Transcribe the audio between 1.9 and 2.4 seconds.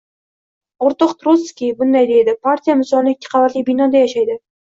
deydi: